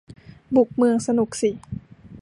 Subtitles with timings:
[0.55, 1.51] บุกเมือง สนุกสิ